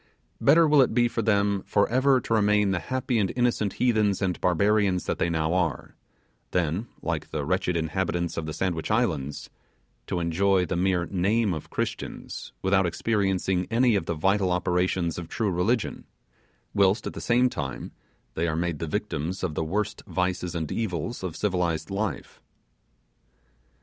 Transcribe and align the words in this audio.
Better 0.41 0.67
will 0.67 0.81
it 0.81 0.95
be 0.95 1.07
for 1.07 1.21
them 1.21 1.61
for 1.67 1.87
ever 1.87 2.19
to 2.19 2.33
remain 2.33 2.71
the 2.71 2.79
happy 2.79 3.19
and 3.19 3.31
innocent 3.35 3.73
heathens 3.73 4.19
and 4.19 4.41
barbarians 4.41 5.03
that 5.03 5.19
they 5.19 5.29
now 5.29 5.53
are, 5.53 5.95
than, 6.49 6.87
like 7.03 7.29
the 7.29 7.45
wretched 7.45 7.77
inhabitants 7.77 8.35
of 8.35 8.47
the 8.47 8.51
Sandwich 8.53 8.89
Islands, 8.89 9.51
to 10.07 10.19
enjoy 10.19 10.65
the 10.65 10.75
mere 10.75 11.05
name 11.05 11.53
of 11.53 11.69
Christians 11.69 12.51
without 12.63 12.87
experiencing 12.87 13.67
any 13.69 13.95
of 13.95 14.07
the 14.07 14.15
vital 14.15 14.51
operations 14.51 15.19
of 15.19 15.27
true 15.29 15.51
religion, 15.51 16.05
whilst, 16.73 17.05
at 17.05 17.13
the 17.13 17.21
same 17.21 17.47
time, 17.47 17.91
they 18.33 18.47
are 18.47 18.55
made 18.55 18.79
the 18.79 18.87
victims 18.87 19.43
of 19.43 19.53
the 19.53 19.63
worst 19.63 20.01
vices 20.07 20.55
and 20.55 20.71
evils 20.71 21.21
of 21.21 21.35
civilized 21.35 21.91
life. 21.91 22.41